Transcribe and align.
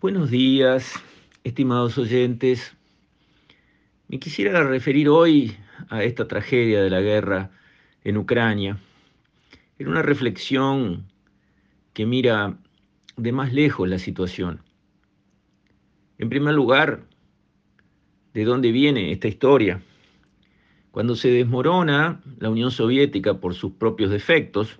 Buenos 0.00 0.30
días, 0.30 0.94
estimados 1.44 1.98
oyentes. 1.98 2.74
Me 4.08 4.18
quisiera 4.18 4.64
referir 4.64 5.10
hoy 5.10 5.54
a 5.90 6.02
esta 6.02 6.26
tragedia 6.26 6.80
de 6.80 6.88
la 6.88 7.02
guerra 7.02 7.50
en 8.02 8.16
Ucrania, 8.16 8.78
en 9.78 9.88
una 9.88 10.00
reflexión 10.00 11.04
que 11.92 12.06
mira 12.06 12.56
de 13.18 13.32
más 13.32 13.52
lejos 13.52 13.90
la 13.90 13.98
situación. 13.98 14.62
En 16.16 16.30
primer 16.30 16.54
lugar, 16.54 17.02
¿de 18.32 18.44
dónde 18.46 18.72
viene 18.72 19.12
esta 19.12 19.28
historia? 19.28 19.82
Cuando 20.92 21.14
se 21.14 21.28
desmorona 21.28 22.22
la 22.38 22.48
Unión 22.48 22.70
Soviética 22.70 23.34
por 23.34 23.54
sus 23.54 23.72
propios 23.72 24.10
defectos, 24.10 24.78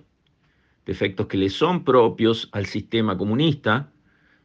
defectos 0.87 1.27
que 1.27 1.37
le 1.37 1.51
son 1.51 1.83
propios 1.83 2.49
al 2.53 2.65
sistema 2.65 3.19
comunista, 3.19 3.91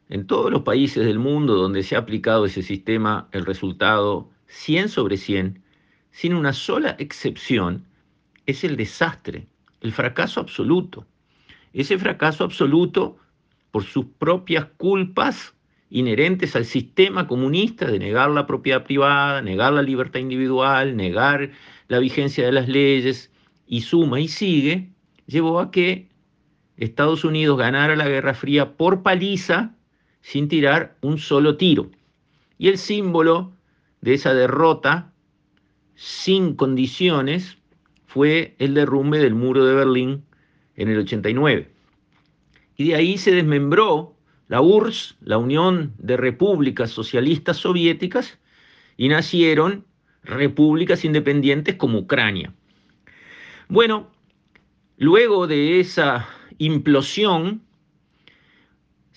en 0.09 0.27
todos 0.27 0.51
los 0.51 0.61
países 0.61 1.05
del 1.05 1.19
mundo 1.19 1.55
donde 1.55 1.83
se 1.83 1.95
ha 1.95 1.99
aplicado 1.99 2.45
ese 2.45 2.61
sistema, 2.61 3.27
el 3.31 3.45
resultado 3.45 4.29
100 4.47 4.89
sobre 4.89 5.17
100, 5.17 5.61
sin 6.11 6.33
una 6.33 6.53
sola 6.53 6.95
excepción, 6.99 7.85
es 8.45 8.63
el 8.63 8.77
desastre, 8.77 9.47
el 9.81 9.91
fracaso 9.91 10.39
absoluto. 10.39 11.05
Ese 11.73 11.97
fracaso 11.97 12.43
absoluto 12.43 13.17
por 13.71 13.83
sus 13.83 14.05
propias 14.17 14.65
culpas 14.77 15.53
inherentes 15.89 16.55
al 16.55 16.65
sistema 16.65 17.27
comunista 17.27 17.85
de 17.85 17.99
negar 17.99 18.29
la 18.31 18.47
propiedad 18.47 18.83
privada, 18.83 19.41
negar 19.41 19.73
la 19.73 19.81
libertad 19.81 20.19
individual, 20.19 20.95
negar 20.95 21.51
la 21.87 21.99
vigencia 21.99 22.45
de 22.45 22.51
las 22.51 22.67
leyes, 22.67 23.31
y 23.67 23.81
suma 23.81 24.19
y 24.19 24.27
sigue, 24.29 24.89
llevó 25.27 25.59
a 25.59 25.71
que 25.71 26.07
Estados 26.77 27.25
Unidos 27.25 27.57
ganara 27.57 27.95
la 27.95 28.07
Guerra 28.07 28.33
Fría 28.33 28.77
por 28.77 29.03
paliza 29.03 29.75
sin 30.21 30.47
tirar 30.47 30.97
un 31.01 31.17
solo 31.17 31.57
tiro. 31.57 31.89
Y 32.57 32.67
el 32.69 32.77
símbolo 32.77 33.53
de 34.01 34.13
esa 34.13 34.33
derrota 34.33 35.13
sin 35.95 36.55
condiciones 36.55 37.57
fue 38.05 38.55
el 38.59 38.73
derrumbe 38.73 39.19
del 39.19 39.35
muro 39.35 39.65
de 39.65 39.75
Berlín 39.75 40.23
en 40.75 40.89
el 40.89 40.99
89. 40.99 41.69
Y 42.77 42.89
de 42.89 42.95
ahí 42.95 43.17
se 43.17 43.31
desmembró 43.31 44.15
la 44.47 44.61
URSS, 44.61 45.17
la 45.21 45.37
Unión 45.37 45.93
de 45.97 46.15
Repúblicas 46.15 46.91
Socialistas 46.91 47.57
Soviéticas, 47.57 48.39
y 48.95 49.09
nacieron 49.09 49.85
repúblicas 50.23 51.05
independientes 51.05 51.75
como 51.75 51.99
Ucrania. 51.99 52.53
Bueno, 53.69 54.09
luego 54.97 55.47
de 55.47 55.79
esa 55.79 56.27
implosión, 56.57 57.61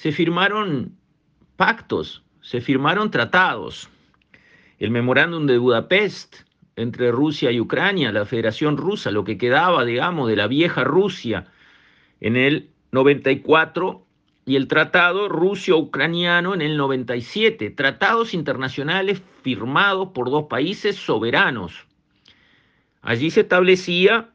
se 0.01 0.13
firmaron 0.13 0.97
pactos, 1.57 2.23
se 2.41 2.63
firmaron 2.63 3.11
tratados. 3.11 3.91
El 4.79 4.93
memorándum 4.93 5.45
de 5.45 5.59
Budapest 5.59 6.37
entre 6.77 7.13
Rusia 7.13 7.51
y 7.51 7.61
Ucrania, 7.61 8.11
la 8.11 8.25
Federación 8.25 8.79
Rusa, 8.79 9.11
lo 9.11 9.25
que 9.25 9.37
quedaba, 9.37 9.85
digamos, 9.85 10.27
de 10.27 10.37
la 10.37 10.47
vieja 10.47 10.85
Rusia 10.85 11.49
en 12.23 12.37
el 12.37 12.71
94 12.93 14.07
y 14.47 14.57
el 14.57 14.69
tratado 14.69 15.29
ruso-ucraniano 15.29 16.55
en 16.55 16.63
el 16.63 16.79
97, 16.79 17.69
tratados 17.69 18.33
internacionales 18.33 19.21
firmados 19.43 20.13
por 20.15 20.31
dos 20.31 20.47
países 20.49 20.97
soberanos. 20.97 21.75
Allí 23.03 23.31
se 23.31 23.43
establecía 23.43 24.31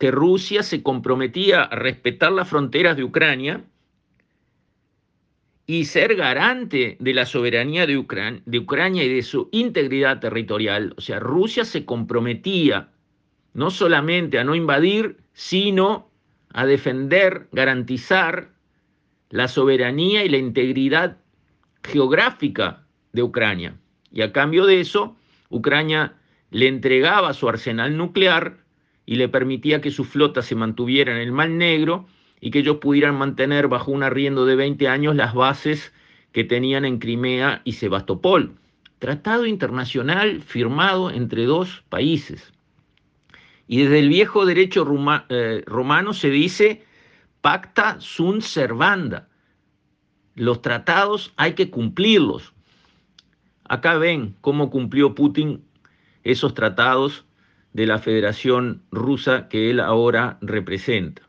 que 0.00 0.10
Rusia 0.10 0.64
se 0.64 0.82
comprometía 0.82 1.62
a 1.62 1.76
respetar 1.76 2.32
las 2.32 2.48
fronteras 2.48 2.96
de 2.96 3.04
Ucrania 3.04 3.62
y 5.66 5.86
ser 5.86 6.14
garante 6.14 6.96
de 7.00 7.14
la 7.14 7.24
soberanía 7.24 7.86
de, 7.86 7.96
Ucrania 7.96 9.04
y 9.04 9.08
de 9.08 9.22
su 9.22 9.48
integridad 9.52 10.20
territorial. 10.20 10.94
O 10.98 11.00
sea, 11.00 11.20
Rusia 11.20 11.64
se 11.64 11.84
comprometía 11.84 12.90
no 13.54 13.70
solamente 13.70 14.38
a 14.38 14.44
no 14.44 14.54
invadir, 14.54 15.18
sino 15.32 16.10
a 16.52 16.66
defender, 16.66 17.48
garantizar 17.52 18.50
la 19.30 19.48
soberanía 19.48 20.24
y 20.24 20.28
la 20.28 20.36
integridad 20.36 21.18
geográfica 21.82 22.86
de 23.12 23.22
Ucrania. 23.22 23.76
Y 24.12 24.22
a 24.22 24.32
cambio 24.32 24.66
de 24.66 24.80
eso, 24.80 25.16
Ucrania 25.48 26.14
le 26.50 26.68
entregaba 26.68 27.32
su 27.32 27.48
arsenal 27.48 27.96
nuclear 27.96 28.58
y 29.06 29.16
le 29.16 29.28
permitía 29.28 29.80
que 29.80 29.90
su 29.90 30.04
flota 30.04 30.42
se 30.42 30.54
mantuviera 30.54 31.12
en 31.12 31.18
el 31.18 31.32
Mar 31.32 31.48
Negro 31.48 32.06
y 32.44 32.50
que 32.50 32.58
ellos 32.58 32.76
pudieran 32.76 33.16
mantener 33.16 33.68
bajo 33.68 33.90
un 33.90 34.02
arriendo 34.02 34.44
de 34.44 34.54
20 34.54 34.86
años 34.86 35.16
las 35.16 35.32
bases 35.32 35.94
que 36.30 36.44
tenían 36.44 36.84
en 36.84 36.98
Crimea 36.98 37.62
y 37.64 37.72
Sebastopol. 37.72 38.52
Tratado 38.98 39.46
internacional 39.46 40.42
firmado 40.42 41.10
entre 41.10 41.46
dos 41.46 41.84
países. 41.88 42.52
Y 43.66 43.78
desde 43.78 43.98
el 44.00 44.10
viejo 44.10 44.44
derecho 44.44 44.86
eh, 45.30 45.62
romano 45.64 46.12
se 46.12 46.28
dice 46.28 46.84
pacta 47.40 47.96
sunt 48.00 48.42
servanda. 48.42 49.26
Los 50.34 50.60
tratados 50.60 51.32
hay 51.36 51.54
que 51.54 51.70
cumplirlos. 51.70 52.52
Acá 53.66 53.96
ven 53.96 54.36
cómo 54.42 54.68
cumplió 54.68 55.14
Putin 55.14 55.64
esos 56.24 56.52
tratados 56.52 57.24
de 57.72 57.86
la 57.86 57.98
Federación 57.98 58.82
Rusa 58.90 59.48
que 59.48 59.70
él 59.70 59.80
ahora 59.80 60.36
representa. 60.42 61.22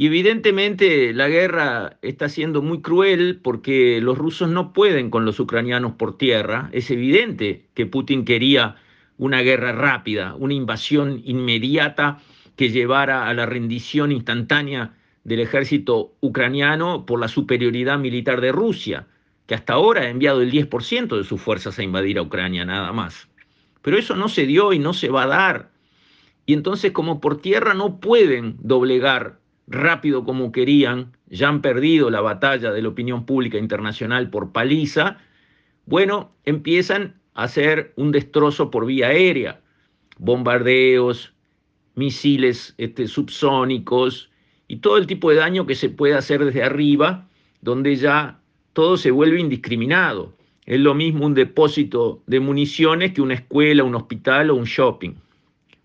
Y 0.00 0.06
evidentemente 0.06 1.12
la 1.12 1.28
guerra 1.28 1.98
está 2.00 2.30
siendo 2.30 2.62
muy 2.62 2.80
cruel 2.80 3.38
porque 3.42 4.00
los 4.00 4.16
rusos 4.16 4.48
no 4.48 4.72
pueden 4.72 5.10
con 5.10 5.26
los 5.26 5.38
ucranianos 5.38 5.92
por 5.96 6.16
tierra. 6.16 6.70
Es 6.72 6.90
evidente 6.90 7.66
que 7.74 7.84
Putin 7.84 8.24
quería 8.24 8.76
una 9.18 9.42
guerra 9.42 9.72
rápida, 9.72 10.34
una 10.36 10.54
invasión 10.54 11.20
inmediata 11.22 12.18
que 12.56 12.70
llevara 12.70 13.28
a 13.28 13.34
la 13.34 13.44
rendición 13.44 14.10
instantánea 14.10 14.94
del 15.24 15.40
ejército 15.40 16.14
ucraniano 16.20 17.04
por 17.04 17.20
la 17.20 17.28
superioridad 17.28 17.98
militar 17.98 18.40
de 18.40 18.52
Rusia, 18.52 19.06
que 19.44 19.54
hasta 19.54 19.74
ahora 19.74 20.00
ha 20.00 20.08
enviado 20.08 20.40
el 20.40 20.50
10% 20.50 21.14
de 21.14 21.24
sus 21.24 21.42
fuerzas 21.42 21.78
a 21.78 21.82
invadir 21.82 22.16
a 22.16 22.22
Ucrania, 22.22 22.64
nada 22.64 22.90
más. 22.94 23.28
Pero 23.82 23.98
eso 23.98 24.16
no 24.16 24.30
se 24.30 24.46
dio 24.46 24.72
y 24.72 24.78
no 24.78 24.94
se 24.94 25.10
va 25.10 25.24
a 25.24 25.26
dar. 25.26 25.72
Y 26.46 26.54
entonces 26.54 26.92
como 26.92 27.20
por 27.20 27.42
tierra 27.42 27.74
no 27.74 28.00
pueden 28.00 28.56
doblegar 28.60 29.39
rápido 29.70 30.24
como 30.24 30.52
querían, 30.52 31.16
ya 31.28 31.48
han 31.48 31.62
perdido 31.62 32.10
la 32.10 32.20
batalla 32.20 32.72
de 32.72 32.82
la 32.82 32.88
opinión 32.88 33.24
pública 33.24 33.56
internacional 33.56 34.28
por 34.28 34.52
paliza, 34.52 35.18
bueno, 35.86 36.32
empiezan 36.44 37.20
a 37.34 37.44
hacer 37.44 37.92
un 37.96 38.10
destrozo 38.10 38.70
por 38.70 38.84
vía 38.84 39.08
aérea, 39.08 39.60
bombardeos, 40.18 41.32
misiles 41.94 42.74
este, 42.78 43.06
subsónicos 43.06 44.30
y 44.66 44.78
todo 44.78 44.98
el 44.98 45.06
tipo 45.06 45.30
de 45.30 45.36
daño 45.36 45.66
que 45.66 45.76
se 45.76 45.88
puede 45.88 46.14
hacer 46.14 46.44
desde 46.44 46.64
arriba, 46.64 47.28
donde 47.60 47.94
ya 47.94 48.40
todo 48.72 48.96
se 48.96 49.12
vuelve 49.12 49.40
indiscriminado. 49.40 50.34
Es 50.66 50.80
lo 50.80 50.94
mismo 50.94 51.26
un 51.26 51.34
depósito 51.34 52.22
de 52.26 52.40
municiones 52.40 53.12
que 53.12 53.22
una 53.22 53.34
escuela, 53.34 53.84
un 53.84 53.94
hospital 53.94 54.50
o 54.50 54.56
un 54.56 54.64
shopping 54.64 55.14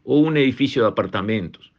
o 0.03 0.19
un 0.19 0.37
edificio 0.37 0.81
de 0.83 0.89
apartamentos 0.89 1.74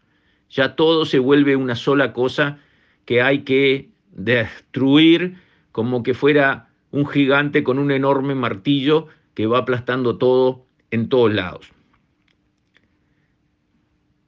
ya 0.51 0.77
todo 0.77 1.05
se 1.05 1.19
vuelve 1.19 1.57
una 1.57 1.75
sola 1.75 2.13
cosa 2.13 2.59
que 3.05 3.23
hay 3.23 3.43
que 3.43 3.91
destruir 4.11 5.39
como 5.73 6.03
que 6.03 6.15
fuera 6.15 6.71
un 6.91 7.07
gigante 7.07 7.63
con 7.63 7.79
un 7.79 7.91
enorme 7.91 8.35
martillo 8.35 9.09
que 9.35 9.47
va 9.47 9.59
aplastando 9.59 10.17
todo 10.17 10.67
en 10.91 11.09
todos 11.09 11.33
lados. 11.33 11.71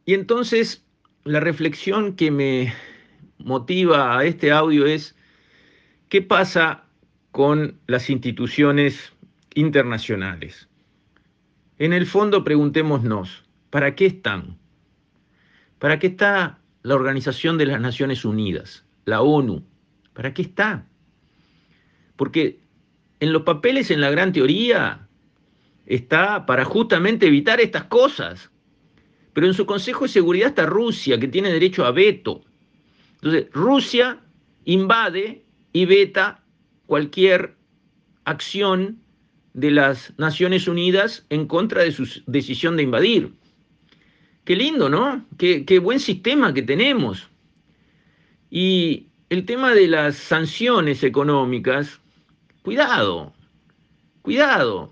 Y 0.05 0.15
entonces 0.15 0.85
la 1.25 1.41
reflexión 1.41 2.17
que 2.17 2.31
me 2.31 2.73
motiva 3.39 4.19
a 4.19 4.25
este 4.25 4.51
audio 4.53 4.87
es, 4.87 5.17
¿qué 6.09 6.23
pasa 6.23 6.85
con 7.31 7.79
las 7.87 8.11
instituciones 8.11 9.13
internacionales? 9.55 10.69
En 11.79 11.93
el 11.93 12.07
fondo 12.07 12.45
preguntémonos, 12.45 13.45
¿para 13.71 13.95
qué 13.95 14.07
están? 14.07 14.59
¿Para 15.79 15.99
qué 15.99 16.09
está 16.09 16.59
la 16.83 16.95
Organización 16.95 17.59
de 17.59 17.67
las 17.67 17.81
Naciones 17.81 18.25
Unidas, 18.25 18.85
la 19.05 19.23
ONU? 19.23 19.65
¿Para 20.13 20.35
qué 20.35 20.43
está? 20.43 20.87
Porque 22.17 22.61
en 23.21 23.33
los 23.33 23.43
papeles, 23.43 23.91
en 23.91 24.01
la 24.01 24.11
gran 24.11 24.33
teoría, 24.33 25.09
está 25.87 26.47
para 26.47 26.65
justamente 26.65 27.27
evitar 27.27 27.61
estas 27.61 27.85
cosas. 27.85 28.51
Pero 29.33 29.47
en 29.47 29.55
su 29.55 29.67
Consejo 29.67 30.05
de 30.05 30.11
Seguridad 30.11 30.49
está 30.49 30.67
Rusia, 30.67 31.19
que 31.19 31.29
tiene 31.29 31.53
derecho 31.53 31.85
a 31.85 31.93
veto. 31.93 32.43
Entonces, 33.17 33.47
Rusia 33.53 34.21
invade 34.65 35.45
y 35.73 35.87
veta 35.87 36.43
cualquier 36.87 37.55
acción 38.25 38.99
de 39.55 39.71
las 39.71 40.13
Naciones 40.19 40.69
Unidas 40.69 41.25
en 41.31 41.47
contra 41.47 41.83
de 41.83 41.93
su 41.93 42.23
decisión 42.27 42.77
de 42.77 42.83
invadir. 42.85 43.33
Qué 44.49 44.57
lindo, 44.57 44.89
¿no? 44.89 45.27
Qué, 45.37 45.79
buen 45.79 46.01
sistema 46.01 46.55
que 46.55 46.63
tenemos. 46.63 47.29
Y 48.49 49.09
el 49.29 49.45
tema 49.45 49.75
de 49.75 49.89
las 49.89 50.17
sanciones 50.17 51.05
económicas, 51.05 52.01
cuidado, 52.63 53.35
cuidado, 54.23 54.91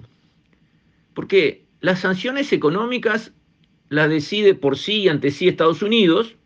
porque 1.14 1.64
las 1.80 2.00
sanciones 2.00 2.52
económicas 2.52 3.32
las 3.88 4.10
decide 4.10 4.54
por 4.54 4.76
sí 4.76 5.04
y 5.04 5.08
ante 5.08 5.30
sí 5.30 5.48
Estados 5.48 5.80
Unidos, 5.80 6.36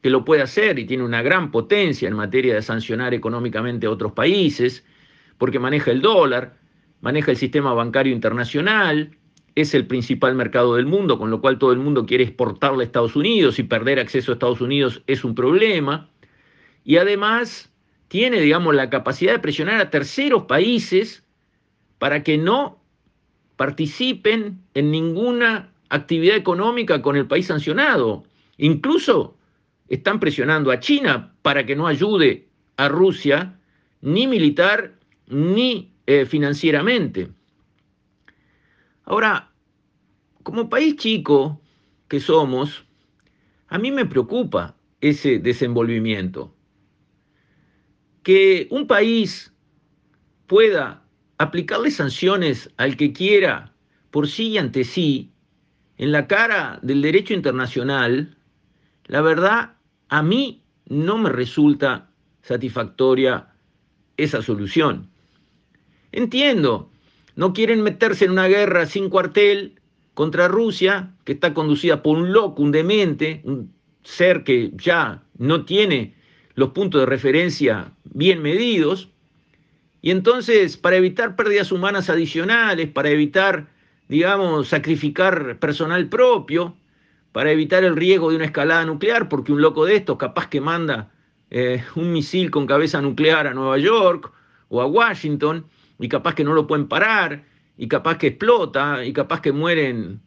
que 0.00 0.08
lo 0.08 0.24
puede 0.24 0.42
hacer 0.42 0.78
y 0.78 0.86
tiene 0.86 1.02
una 1.02 1.22
gran 1.22 1.50
potencia 1.50 2.06
en 2.06 2.14
materia 2.14 2.54
de 2.54 2.62
sancionar 2.62 3.14
económicamente 3.14 3.88
a 3.88 3.90
otros 3.90 4.12
países, 4.12 4.84
porque 5.38 5.58
maneja 5.58 5.90
el 5.90 6.02
dólar, 6.02 6.56
maneja 7.00 7.32
el 7.32 7.36
sistema 7.36 7.74
bancario 7.74 8.12
internacional, 8.12 9.18
es 9.60 9.74
el 9.74 9.86
principal 9.86 10.34
mercado 10.36 10.76
del 10.76 10.86
mundo, 10.86 11.18
con 11.18 11.30
lo 11.30 11.40
cual 11.40 11.58
todo 11.58 11.72
el 11.72 11.78
mundo 11.78 12.06
quiere 12.06 12.22
exportarle 12.24 12.84
a 12.84 12.86
Estados 12.86 13.16
Unidos 13.16 13.58
y 13.58 13.64
perder 13.64 13.98
acceso 13.98 14.30
a 14.30 14.34
Estados 14.34 14.60
Unidos 14.60 15.02
es 15.06 15.24
un 15.24 15.34
problema. 15.34 16.08
Y 16.84 16.96
además 16.96 17.68
tiene, 18.06 18.40
digamos, 18.40 18.74
la 18.74 18.88
capacidad 18.88 19.32
de 19.32 19.40
presionar 19.40 19.80
a 19.80 19.90
terceros 19.90 20.44
países 20.44 21.24
para 21.98 22.22
que 22.22 22.38
no 22.38 22.80
participen 23.56 24.62
en 24.74 24.90
ninguna 24.92 25.72
actividad 25.88 26.36
económica 26.36 27.02
con 27.02 27.16
el 27.16 27.26
país 27.26 27.46
sancionado. 27.46 28.24
Incluso 28.58 29.36
están 29.88 30.20
presionando 30.20 30.70
a 30.70 30.78
China 30.78 31.34
para 31.42 31.66
que 31.66 31.74
no 31.74 31.88
ayude 31.88 32.46
a 32.76 32.88
Rusia, 32.88 33.58
ni 34.02 34.28
militar, 34.28 34.94
ni 35.26 35.90
eh, 36.06 36.26
financieramente. 36.26 37.28
Ahora, 39.04 39.47
como 40.48 40.70
país 40.70 40.96
chico 40.96 41.60
que 42.08 42.20
somos, 42.20 42.86
a 43.66 43.76
mí 43.76 43.90
me 43.90 44.06
preocupa 44.06 44.74
ese 45.02 45.38
desenvolvimiento. 45.38 46.54
Que 48.22 48.66
un 48.70 48.86
país 48.86 49.52
pueda 50.46 51.04
aplicarle 51.36 51.90
sanciones 51.90 52.70
al 52.78 52.96
que 52.96 53.12
quiera 53.12 53.74
por 54.10 54.26
sí 54.26 54.52
y 54.52 54.56
ante 54.56 54.84
sí, 54.84 55.30
en 55.98 56.12
la 56.12 56.26
cara 56.26 56.78
del 56.80 57.02
derecho 57.02 57.34
internacional, 57.34 58.38
la 59.04 59.20
verdad, 59.20 59.74
a 60.08 60.22
mí 60.22 60.62
no 60.86 61.18
me 61.18 61.28
resulta 61.28 62.08
satisfactoria 62.40 63.52
esa 64.16 64.40
solución. 64.40 65.10
Entiendo 66.10 66.90
no 67.36 67.52
quieren 67.52 67.82
meterse 67.82 68.24
en 68.24 68.30
una 68.30 68.48
guerra 68.48 68.86
sin 68.86 69.10
cuartel 69.10 69.78
contra 70.18 70.48
Rusia, 70.48 71.12
que 71.22 71.30
está 71.30 71.54
conducida 71.54 72.02
por 72.02 72.18
un 72.18 72.32
loco, 72.32 72.60
un 72.60 72.72
demente, 72.72 73.40
un 73.44 73.72
ser 74.02 74.42
que 74.42 74.72
ya 74.74 75.22
no 75.36 75.64
tiene 75.64 76.16
los 76.56 76.70
puntos 76.70 77.02
de 77.02 77.06
referencia 77.06 77.92
bien 78.02 78.42
medidos. 78.42 79.10
Y 80.02 80.10
entonces, 80.10 80.76
para 80.76 80.96
evitar 80.96 81.36
pérdidas 81.36 81.70
humanas 81.70 82.10
adicionales, 82.10 82.88
para 82.88 83.10
evitar, 83.10 83.68
digamos, 84.08 84.66
sacrificar 84.66 85.60
personal 85.60 86.08
propio, 86.08 86.74
para 87.30 87.52
evitar 87.52 87.84
el 87.84 87.94
riesgo 87.94 88.30
de 88.30 88.36
una 88.38 88.46
escalada 88.46 88.84
nuclear, 88.86 89.28
porque 89.28 89.52
un 89.52 89.62
loco 89.62 89.84
de 89.84 89.94
estos 89.94 90.18
capaz 90.18 90.48
que 90.48 90.60
manda 90.60 91.12
eh, 91.50 91.84
un 91.94 92.12
misil 92.12 92.50
con 92.50 92.66
cabeza 92.66 93.00
nuclear 93.00 93.46
a 93.46 93.54
Nueva 93.54 93.78
York 93.78 94.32
o 94.68 94.82
a 94.82 94.86
Washington, 94.86 95.64
y 96.00 96.08
capaz 96.08 96.34
que 96.34 96.42
no 96.42 96.54
lo 96.54 96.66
pueden 96.66 96.88
parar, 96.88 97.44
y 97.78 97.86
capaz 97.86 98.18
que 98.18 98.26
explota, 98.26 99.04
y 99.04 99.12
capaz 99.12 99.40
que 99.40 99.52
mueren 99.52 100.20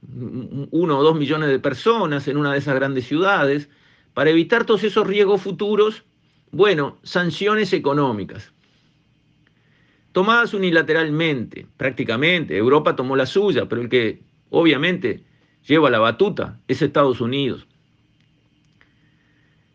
uno 0.72 0.98
o 0.98 1.04
dos 1.04 1.18
millones 1.18 1.50
de 1.50 1.60
personas 1.60 2.30
en 2.30 2.38
una 2.38 2.54
de 2.54 2.60
esas 2.60 2.76
grandes 2.76 3.06
ciudades. 3.06 3.70
Para 4.14 4.30
evitar 4.30 4.66
todos 4.66 4.86
esos 4.86 5.06
riesgos 5.06 5.42
futuros, 5.42 6.06
bueno, 6.52 6.98
sanciones 7.04 7.74
económicas. 7.74 8.54
Tomadas 10.14 10.54
unilateralmente, 10.54 11.68
prácticamente. 11.76 12.56
Europa 12.56 12.96
tomó 12.96 13.18
la 13.18 13.26
suya, 13.26 13.68
pero 13.68 13.82
el 13.82 13.90
que 13.90 14.22
obviamente 14.50 15.24
lleva 15.68 15.90
la 15.90 16.00
batuta 16.00 16.58
es 16.70 16.82
Estados 16.82 17.20
Unidos. 17.20 17.68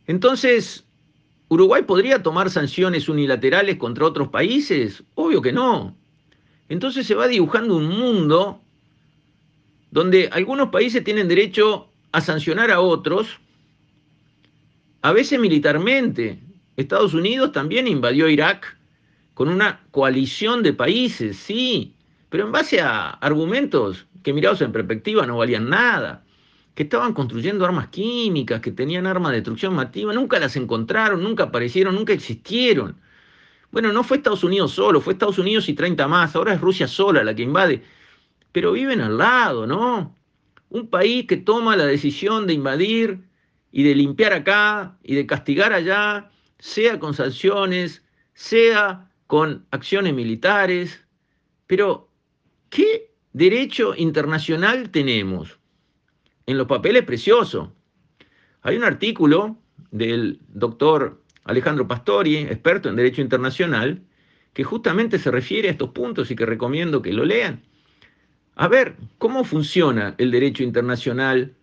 Entonces, 0.07 0.87
¿Uruguay 1.49 1.83
podría 1.83 2.23
tomar 2.23 2.49
sanciones 2.51 3.09
unilaterales 3.11 3.77
contra 3.77 4.07
otros 4.07 4.29
países? 4.29 5.05
Obvio 5.15 5.43
que 5.43 5.53
no. 5.53 5.95
Entonces 6.69 7.07
se 7.07 7.15
va 7.15 7.29
dibujando 7.29 7.77
un 7.77 7.89
mundo 7.89 8.61
donde 9.91 10.29
algunos 10.33 10.69
países 10.69 11.05
tienen 11.05 11.29
derecho 11.29 11.89
a 12.13 12.21
sancionar 12.21 12.71
a 12.71 12.81
otros, 12.81 13.39
a 15.03 15.13
veces 15.13 15.39
militarmente. 15.39 16.39
Estados 16.77 17.15
Unidos 17.15 17.53
también 17.53 17.87
invadió 17.87 18.29
Irak 18.29 18.77
con 19.35 19.49
una 19.49 19.81
coalición 19.91 20.63
de 20.63 20.73
países, 20.73 21.37
sí, 21.37 21.95
pero 22.29 22.47
en 22.47 22.53
base 22.53 22.81
a 22.81 23.11
argumentos 23.11 24.07
que 24.23 24.33
mirados 24.33 24.61
en 24.61 24.73
perspectiva 24.73 25.27
no 25.27 25.39
valían 25.39 25.69
nada 25.69 26.25
que 26.77 26.83
estaban 26.83 27.15
construyendo 27.15 27.65
armas 27.65 27.89
químicas, 27.89 28.61
que 28.61 28.71
tenían 28.71 29.07
armas 29.07 29.33
de 29.33 29.39
destrucción 29.39 29.75
masiva, 29.75 30.13
nunca 30.13 30.39
las 30.39 30.57
encontraron, 30.57 31.23
nunca 31.23 31.45
aparecieron, 31.45 31.95
nunca 31.95 32.13
existieron. 32.13 32.97
Bueno, 33.71 33.93
no 33.93 34.05
fue 34.05 34.19
Estados 34.19 34.45
Unidos 34.45 34.73
solo, 34.73 35.01
fue 35.01 35.13
Estados 35.13 35.39
Unidos 35.39 35.69
y 35.69 35.75
30 35.75 36.09
más, 36.09 36.35
ahora 36.35 36.55
es 36.55 36.61
Rusia 36.61 36.89
sola 36.89 37.23
la 37.25 37.35
que 37.35 37.43
invade, 37.43 37.83
pero 38.53 38.73
viven 38.73 39.01
al 39.01 39.19
lado, 39.19 39.67
¿no? 39.67 40.17
Un 40.71 40.89
país 40.89 41.27
que 41.27 41.37
toma 41.37 41.77
la 41.77 41.87
decisión 41.87 42.47
de 42.47 42.55
invadir 42.55 43.21
y 43.73 43.83
de 43.83 43.95
limpiar 43.95 44.33
acá 44.33 44.97
y 45.03 45.15
de 45.15 45.27
castigar 45.27 45.73
allá, 45.73 46.31
sea 46.59 46.99
con 46.99 47.15
sanciones, 47.15 48.03
sea 48.35 49.11
con 49.27 49.67
acciones 49.71 50.15
militares, 50.15 51.05
pero 51.67 52.09
¿qué 52.71 53.13
derecho 53.33 53.95
internacional 53.97 54.91
tenemos? 54.91 55.59
en 56.47 56.57
los 56.57 56.67
papeles 56.67 57.05
precioso. 57.05 57.73
Hay 58.63 58.77
un 58.77 58.85
artículo 58.85 59.59
del 59.91 60.41
doctor 60.49 61.23
Alejandro 61.47 61.87
Pastori, 61.87 62.37
experto 62.39 62.89
en 62.89 62.97
Derecho 62.97 63.23
Internacional, 63.23 64.03
que 64.53 64.65
justamente 64.65 65.19
se 65.19 65.31
refiere 65.31 65.69
a 65.69 65.73
estos 65.73 65.91
puntos 65.91 66.31
y 66.31 66.37
que 66.37 66.45
recomiendo 66.45 67.03
que 67.03 67.13
lo 67.13 67.25
lean. 67.25 67.63
A 68.57 68.69
ver, 68.69 68.97
¿cómo 69.19 69.45
funciona 69.45 70.15
el 70.19 70.31
derecho 70.31 70.63
internacional 70.63 71.55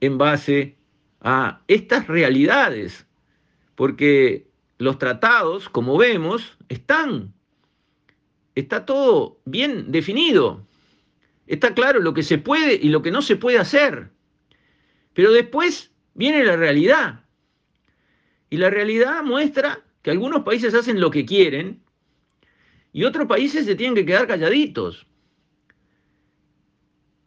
en 0.00 0.18
base 0.18 0.76
a 1.20 1.62
estas 1.68 2.06
realidades? 2.06 3.06
Porque 3.76 4.48
los 4.78 4.98
tratados, 4.98 5.68
como 5.68 5.96
vemos, 5.96 6.58
están, 6.68 7.32
está 8.54 8.84
todo 8.84 9.40
bien 9.44 9.92
definido. 9.92 10.66
Está 11.46 11.72
claro 11.72 12.00
lo 12.00 12.14
que 12.14 12.22
se 12.22 12.38
puede 12.38 12.74
y 12.74 12.88
lo 12.88 13.00
que 13.00 13.10
no 13.10 13.22
se 13.22 13.36
puede 13.36 13.58
hacer. 13.58 14.10
Pero 15.14 15.32
después 15.32 15.92
viene 16.14 16.44
la 16.44 16.56
realidad. 16.56 17.24
Y 18.50 18.56
la 18.56 18.68
realidad 18.68 19.22
muestra 19.22 19.80
que 20.02 20.10
algunos 20.10 20.42
países 20.42 20.74
hacen 20.74 21.00
lo 21.00 21.10
que 21.10 21.24
quieren 21.24 21.80
y 22.92 23.04
otros 23.04 23.26
países 23.26 23.64
se 23.66 23.76
tienen 23.76 23.94
que 23.94 24.04
quedar 24.04 24.26
calladitos. 24.26 25.06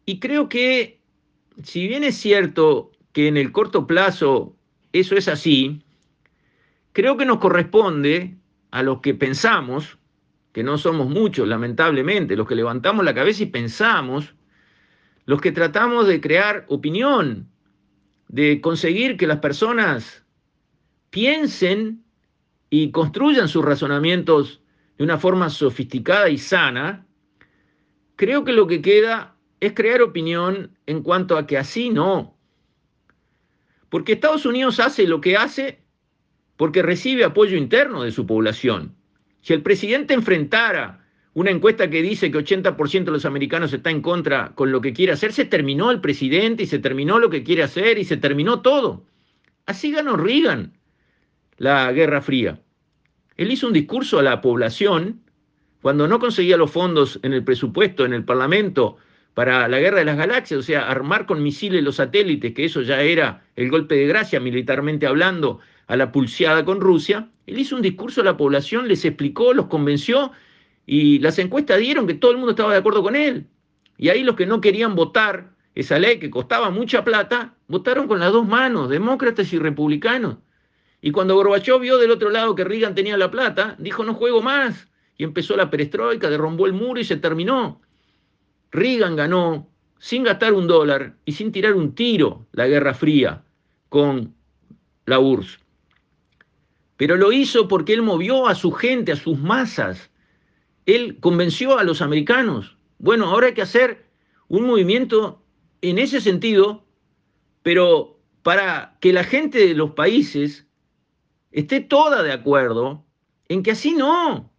Y 0.05 0.19
creo 0.19 0.49
que, 0.49 0.99
si 1.63 1.87
bien 1.87 2.03
es 2.03 2.17
cierto 2.17 2.91
que 3.13 3.29
en 3.29 3.37
el 3.37 3.53
corto 3.53 3.87
plazo 3.87 4.55
eso 4.91 5.15
es 5.15 5.29
así, 5.29 5.81
creo 6.91 7.15
que 7.15 7.25
nos 7.25 7.39
corresponde 7.39 8.35
a 8.71 8.83
los 8.83 8.99
que 8.99 9.13
pensamos, 9.13 9.97
que 10.51 10.63
no 10.63 10.77
somos 10.77 11.09
muchos, 11.09 11.47
lamentablemente, 11.47 12.35
los 12.35 12.47
que 12.47 12.55
levantamos 12.55 13.05
la 13.05 13.13
cabeza 13.13 13.43
y 13.43 13.47
pensamos, 13.47 14.35
los 15.25 15.39
que 15.39 15.53
tratamos 15.53 16.05
de 16.07 16.19
crear 16.19 16.65
opinión, 16.67 17.47
de 18.27 18.59
conseguir 18.59 19.15
que 19.15 19.27
las 19.27 19.39
personas 19.39 20.22
piensen 21.13 22.03
y 22.71 22.89
construyan 22.89 23.47
sus 23.47 23.63
razonamientos 23.63 24.61
de 24.97 25.03
una 25.03 25.19
forma 25.19 25.51
sofisticada 25.51 26.27
y 26.27 26.39
sana, 26.39 27.05
creo 28.15 28.43
que 28.43 28.51
lo 28.51 28.65
que 28.65 28.81
queda 28.81 29.35
es 29.59 29.73
crear 29.73 30.01
opinión 30.01 30.75
en 30.87 31.03
cuanto 31.03 31.37
a 31.37 31.45
que 31.45 31.59
así 31.59 31.91
no. 31.91 32.35
Porque 33.89 34.13
Estados 34.13 34.47
Unidos 34.47 34.79
hace 34.79 35.05
lo 35.05 35.21
que 35.21 35.37
hace 35.37 35.83
porque 36.57 36.81
recibe 36.81 37.23
apoyo 37.23 37.57
interno 37.57 38.01
de 38.01 38.11
su 38.11 38.25
población. 38.25 38.95
Si 39.41 39.53
el 39.53 39.61
presidente 39.61 40.15
enfrentara 40.15 41.05
una 41.35 41.51
encuesta 41.51 41.91
que 41.91 42.01
dice 42.01 42.31
que 42.31 42.39
80% 42.39 43.03
de 43.03 43.11
los 43.11 43.25
americanos 43.25 43.71
está 43.71 43.91
en 43.91 44.01
contra 44.01 44.53
con 44.55 44.71
lo 44.71 44.81
que 44.81 44.93
quiere 44.93 45.11
hacer, 45.11 45.31
se 45.31 45.45
terminó 45.45 45.91
el 45.91 46.01
presidente 46.01 46.63
y 46.63 46.67
se 46.67 46.79
terminó 46.79 47.19
lo 47.19 47.29
que 47.29 47.43
quiere 47.43 47.61
hacer 47.61 47.99
y 47.99 48.03
se 48.03 48.17
terminó 48.17 48.61
todo. 48.63 49.05
Así 49.67 49.91
ganó 49.91 50.17
Reagan 50.17 50.73
la 51.57 51.91
Guerra 51.91 52.21
Fría. 52.21 52.59
Él 53.37 53.51
hizo 53.51 53.67
un 53.67 53.73
discurso 53.73 54.19
a 54.19 54.23
la 54.23 54.41
población 54.41 55.21
cuando 55.81 56.07
no 56.07 56.19
conseguía 56.19 56.57
los 56.57 56.71
fondos 56.71 57.19
en 57.23 57.33
el 57.33 57.43
presupuesto, 57.43 58.05
en 58.05 58.13
el 58.13 58.23
Parlamento, 58.23 58.97
para 59.33 59.67
la 59.67 59.79
guerra 59.79 59.99
de 59.99 60.05
las 60.05 60.17
galaxias, 60.17 60.59
o 60.59 60.63
sea, 60.63 60.89
armar 60.89 61.25
con 61.25 61.41
misiles 61.41 61.83
los 61.83 61.95
satélites, 61.95 62.53
que 62.53 62.65
eso 62.65 62.81
ya 62.81 63.01
era 63.01 63.43
el 63.55 63.69
golpe 63.69 63.95
de 63.95 64.07
gracia 64.07 64.39
militarmente 64.39 65.07
hablando, 65.07 65.59
a 65.87 65.95
la 65.97 66.11
pulseada 66.11 66.63
con 66.63 66.79
Rusia, 66.79 67.29
él 67.45 67.59
hizo 67.59 67.75
un 67.75 67.81
discurso 67.81 68.21
a 68.21 68.23
la 68.23 68.37
población, 68.37 68.87
les 68.87 69.03
explicó, 69.03 69.53
los 69.53 69.67
convenció 69.67 70.31
y 70.85 71.19
las 71.19 71.39
encuestas 71.39 71.79
dieron 71.79 72.07
que 72.07 72.13
todo 72.13 72.31
el 72.31 72.37
mundo 72.37 72.51
estaba 72.51 72.71
de 72.71 72.79
acuerdo 72.79 73.03
con 73.03 73.15
él. 73.15 73.47
Y 73.97 74.09
ahí 74.09 74.23
los 74.23 74.35
que 74.35 74.45
no 74.45 74.61
querían 74.61 74.95
votar 74.95 75.51
esa 75.75 75.99
ley 75.99 76.19
que 76.19 76.29
costaba 76.29 76.69
mucha 76.69 77.03
plata, 77.03 77.55
votaron 77.67 78.07
con 78.07 78.19
las 78.19 78.31
dos 78.31 78.47
manos, 78.47 78.89
demócratas 78.89 79.51
y 79.53 79.59
republicanos. 79.59 80.37
Y 81.05 81.11
cuando 81.11 81.35
Gorbachev 81.35 81.81
vio 81.81 81.97
del 81.97 82.11
otro 82.11 82.29
lado 82.29 82.55
que 82.55 82.63
Reagan 82.63 82.95
tenía 82.95 83.17
la 83.17 83.29
plata, 83.29 83.75
dijo 83.77 84.05
no 84.05 84.13
juego 84.13 84.41
más. 84.41 84.87
Y 85.17 85.25
empezó 85.25 85.57
la 85.57 85.69
perestroika, 85.69 86.29
derrumbó 86.29 86.65
el 86.65 86.71
muro 86.71 86.97
y 86.97 87.03
se 87.03 87.17
terminó. 87.17 87.81
Reagan 88.71 89.17
ganó 89.17 89.67
sin 89.99 90.23
gastar 90.23 90.53
un 90.53 90.65
dólar 90.65 91.17
y 91.25 91.33
sin 91.33 91.51
tirar 91.51 91.73
un 91.73 91.93
tiro 91.93 92.47
la 92.53 92.67
Guerra 92.67 92.93
Fría 92.93 93.43
con 93.89 94.33
la 95.05 95.19
URSS. 95.19 95.59
Pero 96.95 97.17
lo 97.17 97.33
hizo 97.33 97.67
porque 97.67 97.93
él 97.93 98.01
movió 98.01 98.47
a 98.47 98.55
su 98.55 98.71
gente, 98.71 99.11
a 99.11 99.17
sus 99.17 99.37
masas. 99.37 100.09
Él 100.85 101.17
convenció 101.19 101.77
a 101.77 101.83
los 101.83 102.01
americanos. 102.01 102.77
Bueno, 102.97 103.25
ahora 103.25 103.47
hay 103.47 103.53
que 103.53 103.61
hacer 103.61 104.05
un 104.47 104.65
movimiento 104.65 105.43
en 105.81 105.99
ese 105.99 106.21
sentido, 106.21 106.85
pero 107.61 108.21
para 108.41 108.95
que 109.01 109.11
la 109.11 109.25
gente 109.25 109.67
de 109.67 109.73
los 109.73 109.91
países 109.91 110.65
esté 111.53 111.79
toda 111.79 112.23
de 112.23 112.33
acuerdo 112.33 113.05
en 113.47 113.63
que 113.63 113.71
así 113.71 113.93
no. 113.93 114.51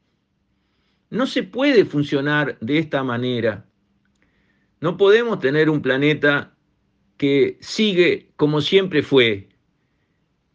No 1.11 1.27
se 1.27 1.43
puede 1.43 1.85
funcionar 1.85 2.57
de 2.61 2.79
esta 2.79 3.03
manera. 3.03 3.67
No 4.81 4.97
podemos 4.97 5.41
tener 5.41 5.69
un 5.69 5.83
planeta 5.83 6.55
que 7.17 7.59
sigue 7.61 8.33
como 8.37 8.61
siempre 8.61 9.03
fue. 9.03 9.49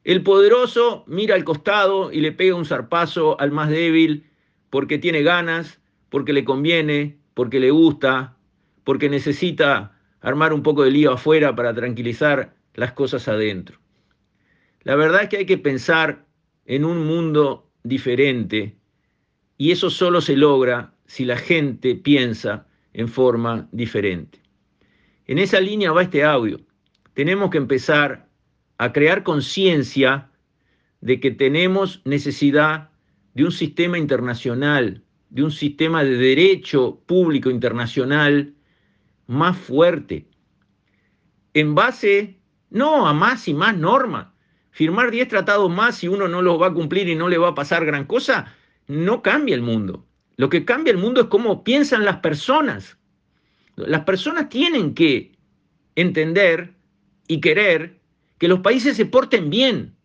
El 0.04 0.24
poderoso 0.24 1.04
mira 1.08 1.36
al 1.36 1.44
costado 1.44 2.12
y 2.12 2.22
le 2.22 2.32
pega 2.32 2.56
un 2.56 2.66
zarpazo 2.66 3.40
al 3.40 3.52
más 3.52 3.70
débil 3.70 4.30
porque 4.70 4.98
tiene 4.98 5.24
ganas, 5.24 5.80
porque 6.10 6.34
le 6.34 6.46
conviene, 6.46 7.20
porque 7.34 7.60
le 7.60 7.72
gusta, 7.72 8.38
porque 8.84 9.10
necesita 9.10 9.98
armar 10.22 10.54
un 10.54 10.64
poco 10.64 10.84
de 10.84 10.92
lío 10.92 11.14
afuera 11.14 11.56
para 11.56 11.74
tranquilizar 11.74 12.56
las 12.74 12.94
cosas 12.94 13.28
adentro. 13.28 13.80
La 14.84 14.96
verdad 14.96 15.24
es 15.24 15.30
que 15.30 15.38
hay 15.38 15.46
que 15.46 15.58
pensar 15.58 16.26
en 16.70 16.86
un 16.86 17.08
mundo 17.08 17.68
diferente 17.84 18.78
y 19.58 19.72
eso 19.72 19.90
solo 19.90 20.22
se 20.22 20.38
logra 20.38 20.94
si 21.08 21.26
la 21.26 21.36
gente 21.36 21.96
piensa 21.96 22.68
en 22.94 23.08
forma 23.08 23.68
diferente. 23.72 24.40
En 25.26 25.40
esa 25.40 25.60
línea 25.60 25.92
va 25.92 26.04
este 26.04 26.24
audio. 26.24 26.62
Tenemos 27.16 27.50
que 27.50 27.58
empezar 27.58 28.30
a 28.78 28.94
crear 28.94 29.24
conciencia 29.24 30.30
de 31.02 31.20
que 31.20 31.32
tenemos 31.32 32.04
necesidad 32.06 32.92
de 33.34 33.46
un 33.46 33.52
sistema 33.52 33.98
internacional, 33.98 35.04
de 35.32 35.44
un 35.44 35.52
sistema 35.52 36.04
de 36.04 36.18
derecho 36.18 37.02
público 37.08 37.50
internacional 37.50 38.54
más 39.26 39.58
fuerte, 39.58 40.28
en 41.56 41.74
base 41.74 42.38
no 42.70 43.08
a 43.08 43.14
más 43.14 43.48
y 43.48 43.56
más 43.56 43.76
normas. 43.76 44.28
Firmar 44.80 45.12
10 45.12 45.28
tratados 45.28 45.70
más 45.70 45.98
si 45.98 46.08
uno 46.08 46.30
no 46.30 46.42
los 46.42 46.62
va 46.62 46.68
a 46.68 46.74
cumplir 46.74 47.10
y 47.10 47.14
no 47.14 47.28
le 47.28 47.38
va 47.38 47.50
a 47.50 47.54
pasar 47.54 47.86
gran 47.86 48.06
cosa, 48.06 48.56
no 48.88 49.22
cambia 49.22 49.54
el 49.54 49.62
mundo. 49.62 50.06
Lo 50.38 50.48
que 50.48 50.64
cambia 50.64 50.92
el 50.92 50.98
mundo 50.98 51.20
es 51.20 51.28
cómo 51.28 51.66
piensan 51.66 52.06
las 52.06 52.20
personas. 52.20 52.98
Las 53.76 54.06
personas 54.06 54.48
tienen 54.48 54.94
que 54.94 55.34
entender 55.96 56.76
y 57.28 57.42
querer 57.42 58.00
que 58.38 58.48
los 58.48 58.62
países 58.62 58.96
se 58.96 59.06
porten 59.06 59.50
bien. 59.50 59.98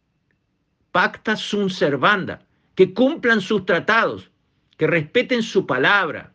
Pacta 0.91 1.37
sunt 1.37 1.71
servanda, 1.71 2.45
que 2.75 2.93
cumplan 2.93 3.41
sus 3.41 3.65
tratados, 3.67 4.29
que 4.77 4.89
respeten 4.89 5.45
su 5.45 5.67
palabra, 5.69 6.35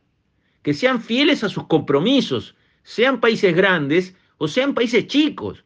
que 0.62 0.74
sean 0.74 1.02
fieles 1.02 1.44
a 1.44 1.50
sus 1.50 1.68
compromisos, 1.68 2.56
sean 2.84 3.20
países 3.20 3.54
grandes 3.54 4.16
o 4.38 4.48
sean 4.48 4.74
países 4.74 5.08
chicos. 5.08 5.66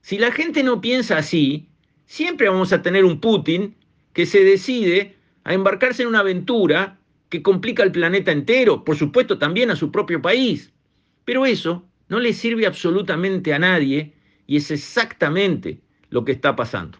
Si 0.00 0.16
la 0.16 0.32
gente 0.32 0.62
no 0.62 0.80
piensa 0.80 1.18
así, 1.18 1.68
siempre 2.06 2.48
vamos 2.48 2.72
a 2.72 2.82
tener 2.82 3.04
un 3.04 3.20
Putin 3.20 3.76
que 4.12 4.26
se 4.26 4.42
decide 4.42 5.16
a 5.44 5.52
embarcarse 5.52 6.02
en 6.02 6.08
una 6.08 6.20
aventura 6.20 6.98
que 7.28 7.42
complica 7.42 7.82
el 7.82 7.92
planeta 7.92 8.32
entero, 8.32 8.84
por 8.84 8.96
supuesto 8.96 9.38
también 9.38 9.70
a 9.70 9.76
su 9.76 9.90
propio 9.90 10.22
país. 10.22 10.72
Pero 11.24 11.44
eso 11.44 11.84
no 12.08 12.20
le 12.20 12.32
sirve 12.32 12.66
absolutamente 12.66 13.52
a 13.52 13.58
nadie 13.58 14.14
y 14.46 14.56
es 14.56 14.70
exactamente 14.70 15.80
lo 16.10 16.24
que 16.24 16.32
está 16.32 16.56
pasando. 16.56 16.98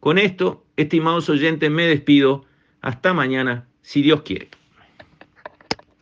Con 0.00 0.18
esto, 0.18 0.66
estimados 0.76 1.28
oyentes, 1.28 1.70
me 1.70 1.86
despido. 1.86 2.44
Hasta 2.82 3.14
mañana, 3.14 3.66
si 3.82 4.02
Dios 4.02 4.22
quiere. 4.22 4.50